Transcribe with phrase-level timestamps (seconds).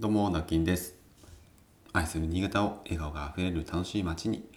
[0.00, 0.94] どうも、なきんです。
[1.92, 4.48] 愛する新潟を笑顔があふれる楽しい街に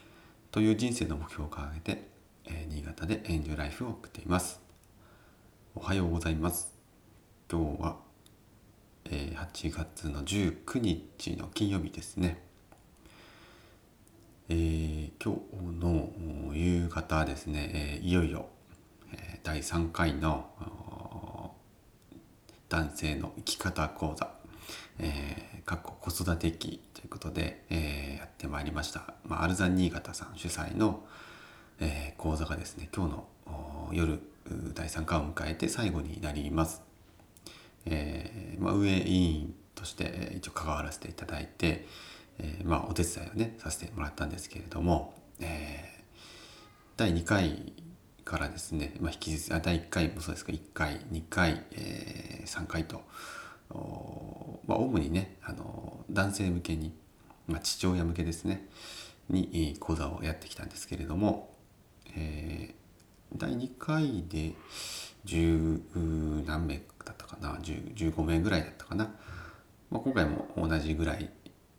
[0.52, 2.08] という人生の目標を掲げて、
[2.46, 4.60] えー新潟でエンジョイライフを送っています。
[5.74, 6.76] おはようございます。
[7.52, 7.96] 今日は、
[9.06, 12.40] えー8月の19日の金曜日ですね。
[14.48, 18.46] えー今日の夕方ですね、えーいよいよ、
[19.12, 20.52] えー第3回の
[22.70, 24.30] 男性の生き方講座、
[25.00, 31.04] えー、かっこ子育て期ということで、えーやってまいりました、まあ、アルザン新潟さん主催の、
[31.80, 34.20] えー講座がですね今日の夜
[34.74, 36.82] 第3回を迎えて最後になります。
[37.86, 41.88] えーまあ、運営委員として一応関わらせていただいて、
[42.38, 45.92] えーまあ、お手伝いをねさせてもらったんですけれども、えー
[46.98, 47.74] 第2回
[48.24, 53.02] からですね、まあ、引き続きあ第1回もそうですが1回2回、えー3回と、
[54.68, 56.94] まあ、主にねあの男性向けに、
[57.48, 58.68] まあ、父親向けですね
[59.30, 61.54] に講座をやってきたんですけれども、
[62.16, 62.82] えー
[63.38, 64.54] 第2回で
[65.26, 69.10] 10何名だったかな15名ぐらいだったかな、
[69.90, 71.30] まあ、今回も同じぐらい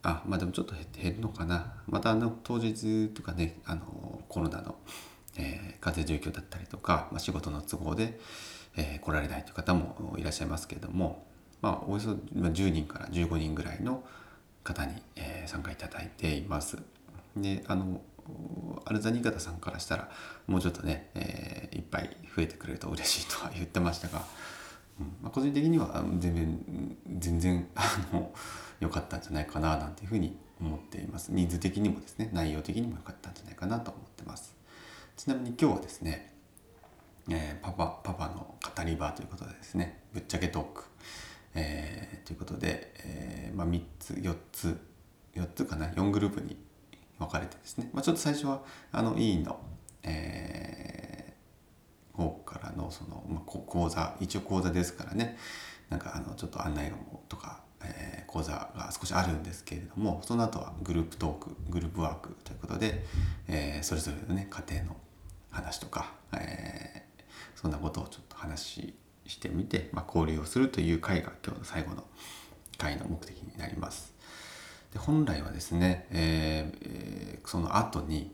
[0.02, 1.74] あまあでもちょっと減って減るのかな。
[1.86, 4.74] またあの当日とかねあのコロナの、
[5.36, 8.18] えー、風邪状況だったりとか、まあ、仕事の都合で、
[8.76, 11.24] えー来られないという方もいらっしゃいますけれども
[11.62, 14.04] まあおよそ10人から15人ぐらいの
[14.64, 16.78] 方に、え参加いただいています。
[17.36, 18.00] であの
[18.84, 20.08] アルザニーガタさんからしたら
[20.46, 24.22] もうちょっとね、えーいっぱい増えてくれると嬉しいとは言ってましたが、
[25.00, 28.30] うんまあ、個人的には全然全然あの
[28.78, 31.32] 良かったんじゃないかななんていうふうに思っています。
[31.32, 34.54] 人数的にもですね内容的にも良かったんじゃないかなと思ってます。
[35.16, 36.34] ちなみに今日はですね、
[37.28, 40.84] えーパパパパの語り場ということでですねぶっちゃけトーク、
[41.54, 44.78] えーということで、えーまあ、3つ4つ
[45.34, 46.56] 4つかな？4グループに
[47.18, 49.58] 分かれてですね、まあ、ちょっと最初はあの委員の、
[50.02, 51.12] えー
[52.14, 55.38] 方からのその、まあ、講座一応講座ですからね。
[55.88, 56.98] なんかあのちょっと案内論
[57.28, 63.04] とか、えー講座が少しあるんですけれどもその後はグループトークグループワークということで、
[63.48, 64.96] えーそれぞれのね家庭の
[65.50, 67.22] 話とか、えー
[67.60, 68.94] そんなことをちょっと話
[69.26, 72.04] してみて、まあ、交流をするという会が今日の最後の
[72.78, 74.12] 会の目的になります。
[74.92, 78.30] で本来はですね、えーえーその後に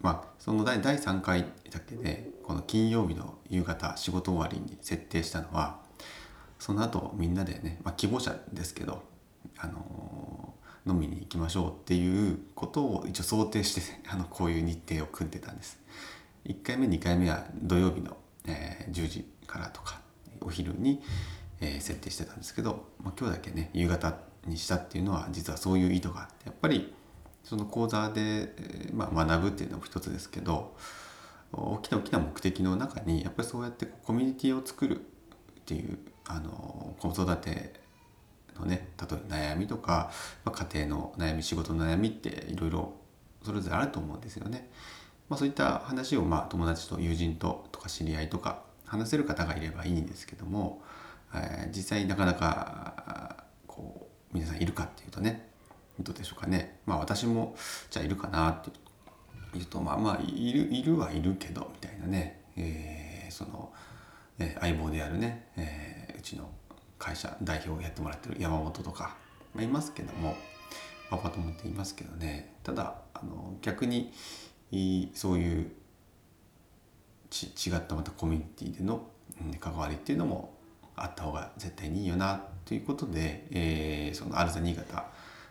[0.00, 5.78] まあその第第3回だけでこの金曜日の夕方仕事終わりに設定したのは
[6.58, 9.02] その後みんなでね、まあ、希望者ですけど、
[9.58, 15.78] あのー飲みに行きましょうっていうことを一応想定して あのこういう日程を組んでたんです。
[16.46, 20.00] 1回目2回目は土曜日の、えー10時からとか
[20.40, 21.02] お昼に、
[21.60, 24.14] えー設定してたんですけど、まあ、今日だけね夕方
[24.46, 26.94] にしたっていうのは実はそういう意図があってやっぱり
[27.44, 30.76] その講座で、えーまあ、学ぶっていうのも一つですけど
[31.52, 35.02] 大きな大きな目的の中にやっぱりそうやってコミュニティを作るっ
[35.66, 37.74] ていうあの子育て
[38.58, 40.10] のね例えば悩みとか、
[40.44, 42.92] まあ、家庭の悩み仕事の悩みっていろいろ
[43.42, 44.70] それぞれあると思うんですよね。
[45.28, 50.82] まあ、そういった話をまあ友達と友人ととか知り合いとか話せる方がいればいいんですけども、
[51.32, 55.48] えー実際なかなかこう皆さんいるかっていうとね
[56.00, 56.80] どうでしょうかね。
[56.86, 57.54] まあ私も
[57.90, 58.70] じゃあいるかなって
[59.54, 63.72] 言うとまあまあいるいるはいるけどみたいなね、えーその、
[64.40, 66.50] えー相棒であるね、えーうちの
[66.98, 69.16] 会社代表をやってもらってる山本とか、
[69.54, 70.36] まあ、いますけども
[71.08, 72.54] パパ友っていますけどね。
[72.62, 74.12] ただあの逆に
[75.14, 75.72] そういう
[77.30, 79.06] ち違ったまたコミュニティでの
[79.60, 80.52] 関わりっていうのも
[80.96, 85.06] あった方が絶対にいいよなということで、えーそのアルザ新潟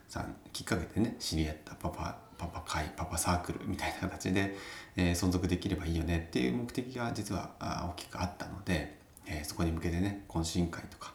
[0.07, 4.56] さんきっかけでね知り合ったパパパパ会パパサークルみたいな形で、
[4.95, 11.13] えー存続できればいいよねっていう目的が実は大きくあったので、えーそこに向けてね懇親会とか、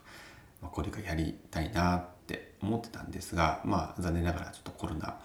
[0.63, 5.19] まあ、これからやりたいなって思ってたんですがまあ残念ながらちょっとコロナ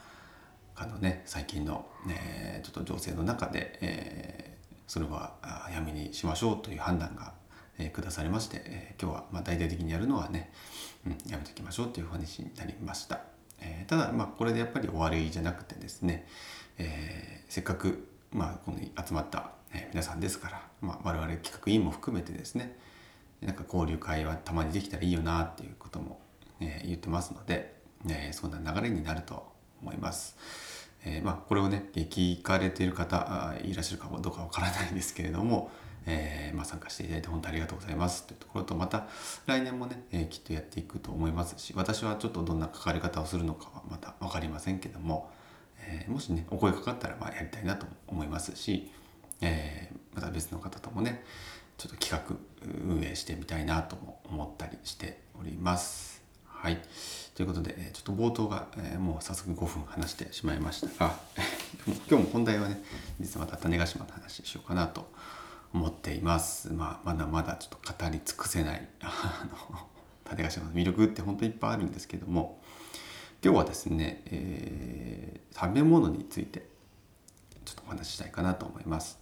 [0.75, 4.48] あのね最近の、えーちょっと情勢の中で、えー
[4.89, 7.33] それはあやめにしましょうという判断が、
[7.77, 10.51] え下されまして、え今日はまあ大々的にやるのはね、
[11.05, 13.21] うん、やめておきましょうという話になりました、
[13.61, 16.25] えーただまあこれでやっぱり終わりじゃなくてですね、
[16.79, 22.75] えーせっかくまあこの集まった、え皆さんですから、まあ、我々企画委員も含めてですね
[23.41, 26.19] なんか交流会はたまにできたらいいよなっていうことも、
[26.61, 27.75] え言ってますので、
[28.07, 29.51] えーそんな流れになると
[29.83, 30.35] 思います。
[31.05, 35.71] えーまあ、これをね聞かれている方いらっしゃるかどうかわからないんですけれども、
[36.05, 39.07] えー、まあ、参加していただいて本当ありがとうございますというところとまた
[39.45, 45.31] 来年もね、えー、きっとやっていくと思いますし私はちょっとどんな関わり方をするのかはまた分かりませんけども、
[45.87, 48.91] え、もしねお声かかったらまあやりたいなと思いますし、
[49.41, 51.23] えまた別の方ともね
[51.77, 52.35] ちょっと企画
[52.87, 56.18] 運営してみたいなとも思ったりしております。
[56.61, 56.81] はい。
[57.35, 61.15] ということで、ちょっと冒頭が、えー、もう早速5分話してしまいましたが、
[62.11, 62.83] 今日も本題はね、
[63.17, 65.09] 実はまた種子島の話しようかなと
[65.73, 66.73] 思っています。
[66.73, 69.87] まあ、まだまだちょっと語り尽くせない、 あの、
[70.25, 72.61] 種子島の魅力って本当にいっぱいあるんですけども、
[73.41, 76.67] 今日はですね、えー、食べ物について
[77.63, 79.17] ちょっとお話ししたいかなと思います。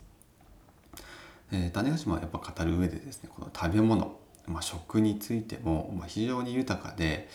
[1.51, 7.29] えー、種子島はやっぱ語る上でですね、この食べ物、まあ、食についても、まあ、非常に豊かで、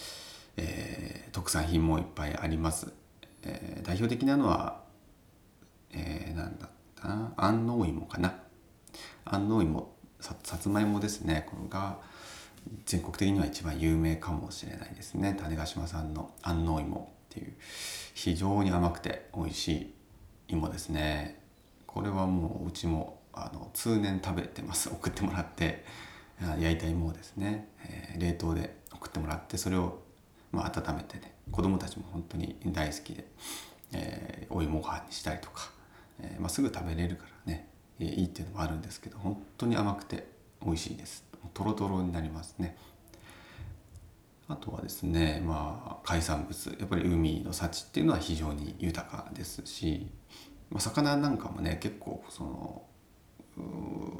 [0.57, 2.93] えー、特産品もいっぱいあります。
[3.43, 4.81] えー、代表的なのは、
[5.93, 7.09] えー、なんだった？
[7.09, 8.35] な安納芋かな。
[9.25, 11.47] 安納芋ささつまいもですね。
[11.51, 11.99] これが
[12.87, 15.37] 全国的には一番有名かもしれないですね。
[15.39, 17.53] 種子島産の安納芋っていう
[18.15, 19.95] 非常に甘くて美味しい
[20.49, 21.43] 芋ですね。
[21.87, 24.89] これはもううちもあの通年食べてます。
[24.89, 25.85] 送ってもらって。
[26.59, 30.03] 焼いた芋をですね、えー、冷凍で送ってもらってそれを
[30.53, 31.33] まあ、温めてね。
[31.51, 33.27] 子供たちも本当に大好きで、
[33.93, 35.71] えー、お芋ご飯にしたりとか、
[36.21, 37.69] えーまあ、すぐ食べれるからね、
[37.99, 40.27] えー、いいっていうのもあるんですけど本当に甘くて
[40.65, 41.25] 美味しいです。
[41.55, 42.77] とろとろになりますね。
[44.49, 46.77] あとはですねまあ海産物。
[46.79, 50.07] やっぱり海の幸っていうのは非常に豊かですし、
[50.71, 52.83] まあ、魚なんかもね結構その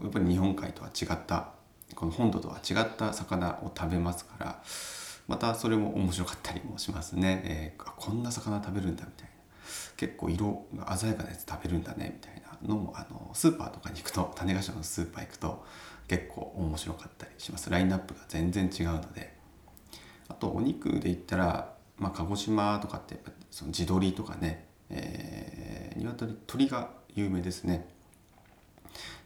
[0.03, 1.53] やっぱり日本海とは違った
[1.95, 4.63] この本土とは違った魚を食べますから
[5.29, 9.33] またそれも面白かったりもしますね、えー、こんな魚食べるんだみたいな。
[9.97, 15.65] 結構色が鮮やかなやつ食べるんだねみたいなのもあのスーパーとかに行くと種子島のスーパー行くと
[16.09, 17.71] 結構面白かったりします。
[17.71, 19.33] ラインナップが全然違うので。
[20.29, 27.87] あとお肉で言ったら、まあ、鹿児島とかってやっぱその地鶏とかね、えー、鶏鳥が有名ですね。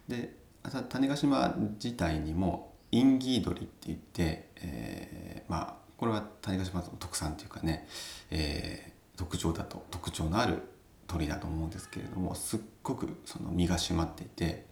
[0.09, 0.35] で
[0.71, 7.87] 種子島自体にもインギー鶏って言って、えー、まあこれは種子島の特産というかね、
[8.31, 10.63] えー、特徴だと特徴のある
[11.07, 14.67] 鳥だと思うんですけれどもすっごくその身が締まっていて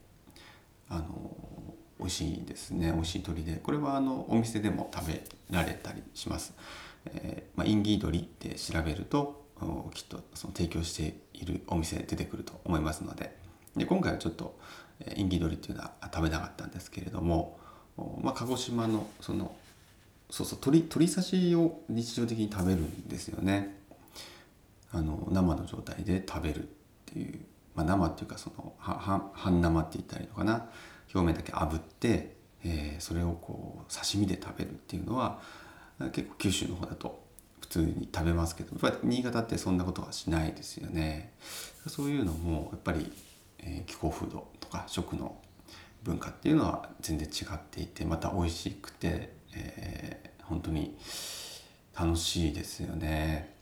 [0.88, 1.04] あの
[1.98, 6.54] 美味しいですね美味しい鳥でこれはあのお店でも食べられたりします。
[7.06, 9.44] えーまあ、インギー鶏って調べると
[9.92, 13.36] きっとその提供しているお店出てくると思いますので
[13.76, 14.58] で今回はちょっと
[15.16, 17.58] インギー鶏っていうのは食べなかったんですけれども、
[18.22, 19.54] まあ、鹿児島のその
[20.30, 23.78] そうそう鶏鶏刺しを日常的に食べるんですよね。
[24.90, 26.66] あの生の状態で食べるっ
[27.06, 27.40] ていう、
[27.74, 29.30] まあ、生っていうかその半
[29.60, 30.66] 生って言ったらいいのかな。
[31.12, 35.40] 表面だけ炙って、えー、それをこう刺身で食べるっていうのは
[36.12, 37.22] 結構九州の方だと
[37.60, 41.32] 普通に食べますけどやっぱり新潟ってそんなことはしないですよね。
[41.88, 43.12] そういうのもやっぱり、
[43.64, 45.36] えー、気候風土とか食の
[46.02, 50.96] 文化っていうのは全然違っていてまた美味しくてえー、本当に
[51.98, 53.54] 楽しいですよね。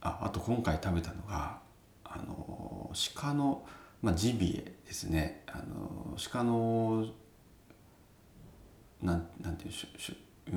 [0.00, 1.58] ああと今回食べたのが
[2.04, 3.66] あの鹿の、
[4.02, 5.42] まあ、ジビエですね。
[5.46, 7.06] あの鹿の
[9.02, 10.16] なんなんていうしし
[10.48, 10.52] う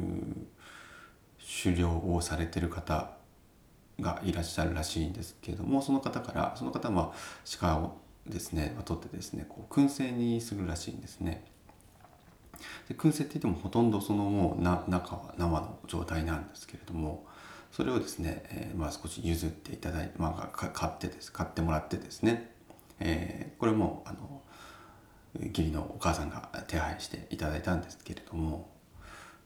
[1.63, 3.11] 狩猟をされてる方
[3.99, 7.11] がいらっしゃるらしいんですけれどもその方からその方は
[7.59, 7.97] 鹿を
[8.29, 11.43] ですね取ってですねこう燻製にするらしいんですね。
[12.87, 17.25] で燻製って言ってもほとんどそのもうな中は生の状態なんですけれども
[17.71, 22.51] それをですね、えー、まあ少し譲っていただいて、まあ、買ってです買ってもらってですね、
[22.99, 24.41] えー、これもあの
[25.39, 28.69] 義理のお母さんが手配していただいたんですけれども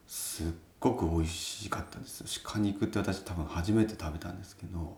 [0.08, 0.46] すっ
[0.80, 4.98] ごく美味しかったです鹿肉って私多分初めて食べたんですけど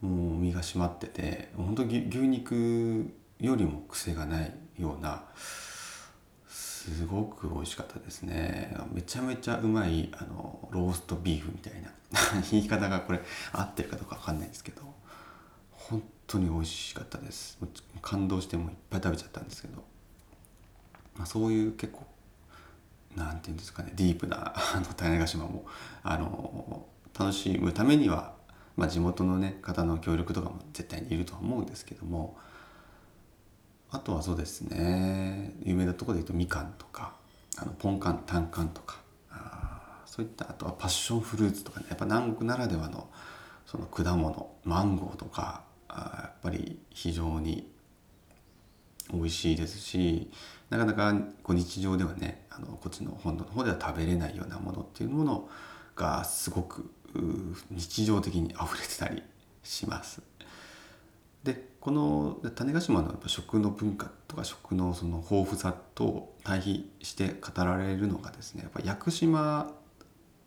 [0.00, 5.24] もう身が締まってて本当に牛肉よりも癖がないような
[6.48, 8.74] すごく美味しかったですね。
[8.92, 11.90] めちゃめちゃうまいあのローストビーフみたいな
[12.50, 13.20] 言い方がこれ
[13.52, 14.82] 合ってるかどうか分かんないんですけど
[15.70, 17.58] 本当に美味しかったです。
[18.00, 19.84] 感動してもいっぱい食べちゃったんですけど、
[21.16, 22.06] まあ、そういう結構
[23.14, 25.66] なんていうんですかねディープなあの種子島も
[26.02, 26.86] あの
[27.18, 28.34] 楽しむためには、
[28.80, 32.38] まあ、地元の、ね、方の協力とかも絶対にいるとは思うんですけども
[33.90, 37.12] あとはそうですね有名なところで言うとみかんとか
[37.58, 38.96] あのポンカンタンカンとか
[39.30, 43.10] あそういったあとはパッションフルーツとかねやっぱ南国ならではの
[43.66, 47.70] その果物マンゴーとかあやっぱり非常に
[49.12, 50.30] 美味しいですし
[50.70, 55.50] なかなかこう日常ではねあのこっちの本土の方では食べれないようなものっていうもの
[55.96, 56.90] がすごく
[57.70, 59.22] 日常的に溢れてたり
[59.62, 60.22] します。
[61.44, 69.72] でこの種子島のやっぱ食の文化とか食のその豊富さと対比して語られるのがですねやっぱ屋久島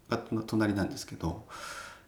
[0.09, 1.47] が隣なんですけど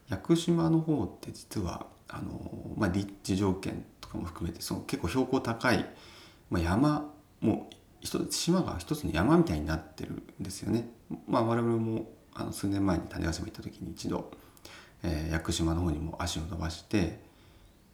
[0.10, 5.84] 屋久島の方って実はあの、まあ、立地条件とかも含めてその結構標高高い、
[6.52, 10.88] まあ、山もう一つ島が一つの山みたいになってるんですよね。
[11.28, 14.32] まあ、我々もあの数年前に種子島行った時に一度、
[15.08, 17.20] えー、屋久島の方にも足を伸ばして、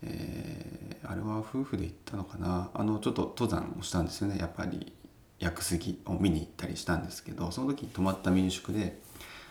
[0.02, 2.72] えー、あれは夫婦で行ったのかな？
[2.74, 4.38] あのちょっと登山をしたんですよね。
[4.40, 4.94] やっぱり
[5.40, 9.00] 屋久杉を見に行ったりしたんですけどその時に泊まった民宿で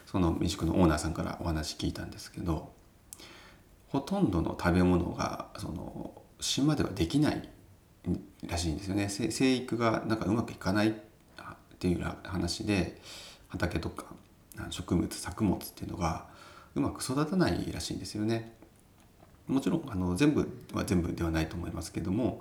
[0.07, 2.73] その民宿のオーナーさんからお話聞いたんですけど
[3.89, 7.49] ほとんどの食べ物がその島ではできない
[8.47, 9.09] らしいんですよね。
[9.09, 10.93] 生育がなんかうまくいかないっ
[11.79, 13.01] ていう話で
[13.49, 14.07] 畑とか
[14.71, 16.27] 植物作物っていうのが
[16.75, 18.61] うまく育たないらしいんですよね。
[19.51, 22.41] もちろんあの全部は全部ではないと思いますけども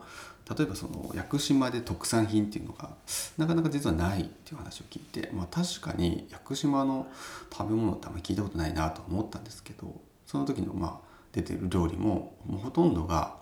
[0.49, 2.91] 例えばその屋久島で特産品っていうのが
[3.37, 7.07] なかなか実はないっていう話を聞いて、まあ、確かに屋久島の
[7.51, 9.93] 食べ物ってあんまり聞いたことないなと思ったんですけど
[10.25, 13.37] その時のまあ出てる料理ももうほとんどが、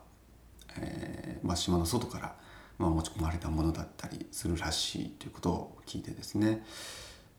[0.80, 2.36] えーまあ、島の外から、
[2.78, 6.66] まあ、持ち込まれたものだったりするらしいということを聞いてですね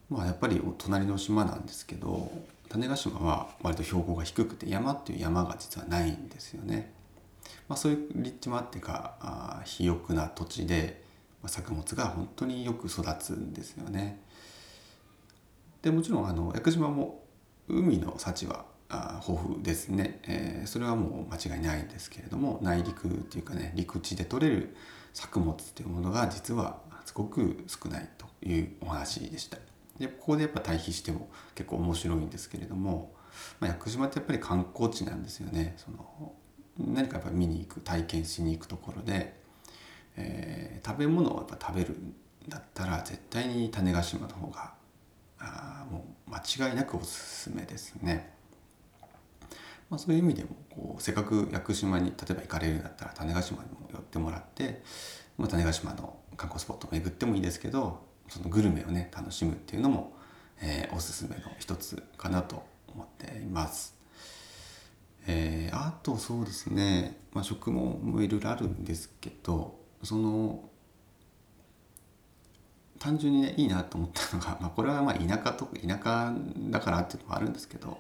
[0.09, 2.33] まあやっぱりお隣の島なんですけど
[2.69, 6.93] 種子島は割と標高が低くて山っていう山が実はないんですよね。
[7.69, 11.03] まあ、そういう立地もあってかあ肥沃な土地で、
[11.43, 14.21] まあ、作物が本当によく育つんですよね。
[15.83, 17.25] でもちろんあの屋久島も
[17.69, 24.77] 海の幸はあ豊富ですね、えー、それはもう間違いないんですけれども内陸っていうかね陸地で採れる
[25.13, 29.59] 作物っていうものが実はすごく少ないというお話でした。
[29.99, 33.15] でここでやっぱ対比しても結構面白いんですけれども、
[33.61, 36.33] まあ、屋久島ってやっぱり観光地なんですよねその
[36.79, 39.35] 何かやっぱ見に行く体験しに行くところで、
[40.17, 42.15] えー、食べ物をやっぱ食べるん
[42.49, 44.73] だったら絶対に種子島の方が
[45.41, 48.37] あもう間違いなくおすすめですね。
[49.91, 54.83] まあ、そういう意味でもこうせっかく屋久島に例えば行かれるんだったら種子島にも寄ってもらって、
[55.39, 60.17] まあ、種子島の観光スポットを巡ってもいいですけどそのグルメをね楽しむっていうのも、
[60.61, 63.97] えー、おすすめの一つかなと思っています。
[65.27, 70.69] えー、あとそうですね、まあ、食もいろいろあるんですけどその
[72.99, 76.35] 単純にねいいなと思ったのが、 まあ、これはまあ田舎と田舎
[76.71, 77.99] だからっていうのもあるんですけど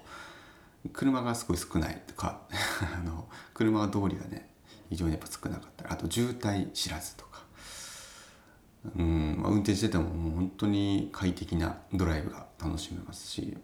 [0.92, 2.40] 車がすごい少ないとか
[2.99, 4.49] あの車通りがね
[4.88, 7.27] 非常にやっぱ少なかったりあと渋滞知らずとか
[8.97, 13.56] うん、まあ、運転しててももう本当に快適なドライブが楽しめますし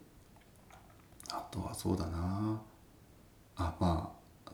[1.31, 2.61] あとはそうだな。
[3.57, 4.11] あま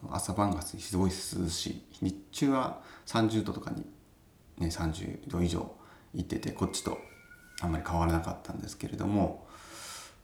[0.10, 1.84] あ朝晩がすごい涼しい。
[2.02, 3.86] 日中は30度とかに、
[4.58, 5.72] ね、30度以上
[6.14, 6.98] 行っててこっちと
[7.62, 9.46] あんまり変わらなかったんですけれども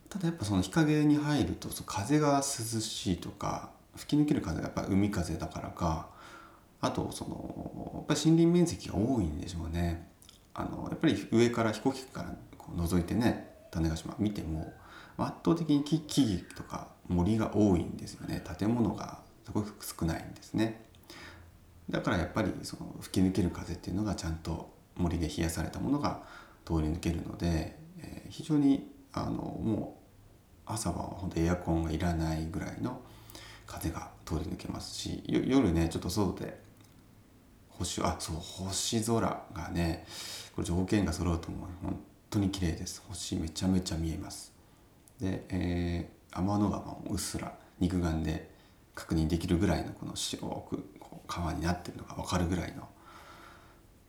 [0.09, 6.09] ただやっぱその日陰に入ると風が涼しいとか吹き抜ける風がやっぱ海風だからか
[6.81, 10.07] あとそのやっぱり森林面積が多いんでしょうね。
[10.57, 14.73] あのやっぱり上から飛行機からこう覗いてね種子島見ても
[15.17, 18.43] 圧倒的に木々とか森が多いんですよね。
[18.57, 20.85] 建物がすごく少ないんですね。
[21.89, 26.23] だからやっぱりその吹き抜ける風っていうのがちゃんと森で冷やされたものが
[26.65, 29.97] 通り抜けるので、えー、非常にあのも
[30.67, 32.99] う朝は本当エアコンがいらないぐらいの
[33.65, 36.59] 風が通り抜けますし夜ねちょっと外で
[37.77, 40.05] 星あそう星空がね
[40.55, 41.69] これ条件が揃うと思う。
[41.83, 43.03] 本当に綺麗です。
[43.07, 44.53] 星めちゃめちゃ見えます。
[45.19, 48.49] で、えー、天の川もうっすら肉眼で
[48.95, 52.87] 確認できるぐらいのこの白くこう川になってるのが分かるぐらいの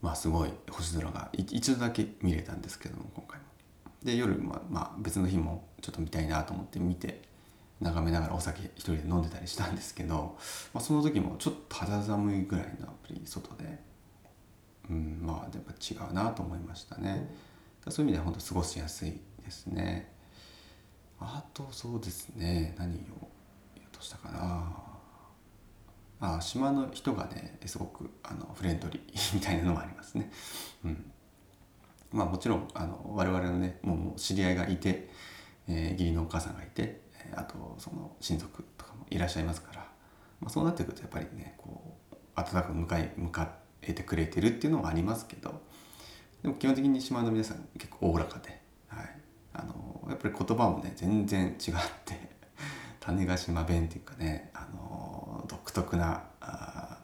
[0.01, 3.47] まあすごい星空が一度だけ見れたんですけども今回も。
[4.03, 7.28] で夜、まあ、まあ別の日もちょっと見たいなと思って見て
[7.81, 10.37] 眺めながらお酒一人で飲んでたりしたんですけど、
[10.75, 13.79] まあ、その時もちょっと肌寒いぐらいのアプリ外で、
[14.91, 17.33] うん、まあやっぱ違うなと思いましたね。
[17.89, 20.13] そういう意味では本当過ごしやすいですね。
[21.21, 23.21] あとそうですね何を言おう
[23.93, 24.89] としたかな
[26.21, 29.03] あ島の人がねすごくあのフレンドリー
[29.35, 30.31] みたいなのもありますね。
[30.85, 31.11] うん、
[32.11, 35.09] まあもちろんあの我々のねもう知り合いがいて、
[35.69, 37.03] えー、義理のお母さんがいて
[37.35, 39.87] あとその親族とかもいらっしゃいますから、
[40.41, 45.61] まあ、そうなってくるとやっぱりねこう温かく迎え向か得てくれてるっていうのはありますけど
[46.43, 49.09] でも基本的に島の皆さん結構おおらかで、はい、
[49.55, 52.15] あのやっぱり言葉もね全然違って
[53.01, 56.99] 種子島弁っていうかねあの独特なあ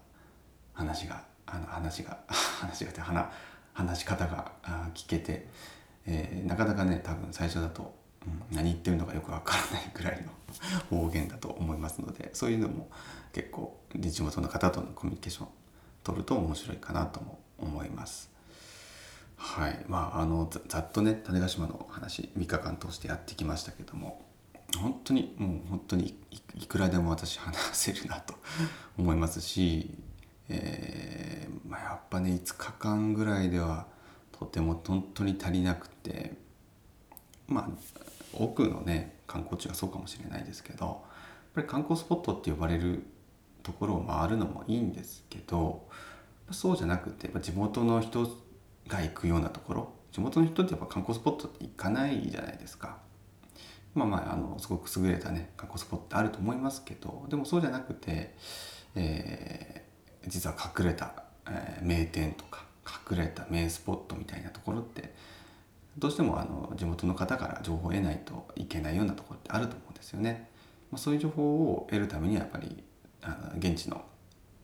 [0.72, 3.26] 話があの話が 話がって話
[3.74, 4.52] 話し方が
[4.94, 5.48] 聞けて、
[6.06, 7.92] えー、なかなかね多分最初だと、
[8.52, 10.24] 何言ってるのかよくわからないぐらい
[10.90, 12.88] の方言だと思いますのでそういうのも
[13.32, 15.48] 結構地元の方とのコミュニケーション
[16.02, 18.30] 取ると面白いかなとも思います。
[19.36, 24.24] はいまああのざっとね種子島の話3日間通してやってきましたけども
[24.78, 26.18] 本当にもう本当に
[26.54, 28.34] いくらでも私話せるなと
[28.98, 29.90] 思いますし、
[30.48, 33.86] えー、まあ、やっぱね5日間ぐらいでは
[34.32, 36.34] とても本当に足りなくて
[37.46, 37.68] まあ
[38.34, 40.96] 多くのね観光地はそうかもしれないですけどやっ
[41.54, 43.04] ぱり観光スポットって呼ばれる
[43.62, 45.88] ところを回るのもいいんですけど
[46.50, 48.24] そうじゃなくて地元の人
[48.88, 52.98] が行くようなところ地元の人ってやっぱ観光スポットって行かないじゃないですか。
[53.94, 58.34] まあまああのすごく優れたね観光スポットってあると思いますけどでもそうじゃなくて、
[58.94, 62.64] えー、実は隠れた、えー、名店とか
[63.10, 65.14] 隠れた名スポットみたいなところって
[65.98, 70.48] どうしてもあの地元の方から情報を得ないといけないようなところってあると思うんですよね。
[70.90, 72.82] まあ、そういう情報を得るためにはやっぱり
[73.22, 74.02] あの現地の、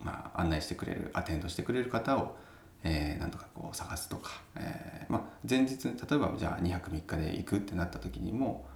[0.00, 2.36] まあ、案内してくれるアテンドしてくれる方を
[2.82, 8.66] えー、なんとかこう探すとか、えーまあ、前日例えばじゃあ2泊3日で行くってなった時にも、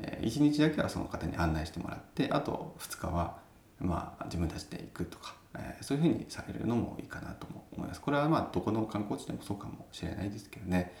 [0.00, 3.38] えー、1日だけはその方に案内してもらってあと2日は、
[3.78, 8.00] まあ、自分たちで行くとか、えー、そういうふうにされるのもいいかなと思います。
[8.00, 10.92] これはまあどこの観光地でもそうかもしれないですけどね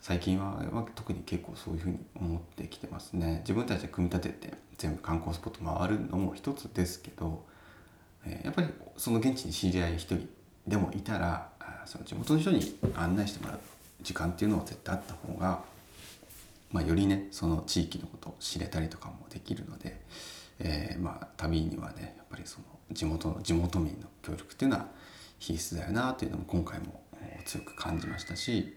[0.00, 0.62] 最近は
[0.94, 3.40] 特に結構そういうふうに思ってきてますね。
[3.40, 7.44] 自分たちで組み立てて全部観光スポット回るのも一つですけど、
[8.24, 10.28] えー、やっぱりその現地に知り合い一人
[10.66, 11.50] でもいたら
[11.84, 13.58] その地元の人に案内してもらう
[14.02, 15.62] 時間っていうのは絶対あった方が、
[16.70, 20.00] まあ、よりねその地域のことを知れたりとかもできるので、
[20.60, 24.86] えー、まあ旅にはねやっぱりその地元の地元民の協力っていうのは
[25.38, 27.02] 必須だよなというのも今回も
[27.44, 28.76] 強く感じましたし、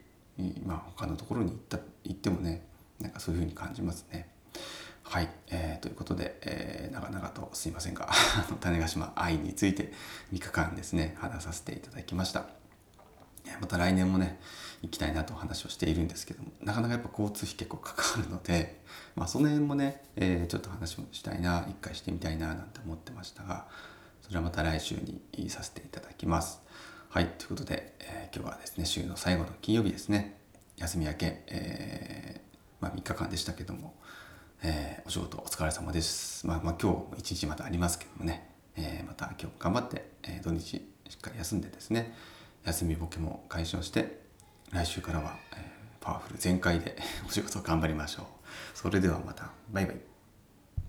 [0.66, 2.66] まあ、他のところに行った行ってもね
[3.00, 4.30] なんかそういうふうに感じますね。
[5.04, 8.10] はい、えー、ということで、えー、長々とすいませんが
[8.62, 9.92] 種子島愛について
[10.32, 12.46] 3日間ですね話させていただきました。
[13.60, 14.40] また来年もね
[14.82, 18.80] 行きたいなと話をしているんですけどもなかなかやっぱ交通費結構かかるので、
[19.16, 23.68] まあ、その辺もね、えー、ちょっと話をしたいな一回してみたいななんて思ってましたが
[24.22, 26.62] それはまた来週にさせていただきます。
[27.14, 30.38] はいということで、えー、今日はですね週の最後の金曜日ですね
[30.78, 33.96] 休み明け、えー、まあ、3日間でしたけども、
[34.64, 36.48] えー、お仕事お疲れ様です。
[36.48, 40.80] まあ、まあ、今日一日またありますけどもね、えまた今日頑張って、え土日し
[41.16, 42.16] っかり休んでですね
[42.64, 44.22] 休みボケも解消して
[44.72, 45.60] 来週からは、えー、
[46.00, 46.96] パワフル全開で
[47.28, 48.26] お仕事頑張りましょう。
[48.74, 50.11] それではまたバイバイ。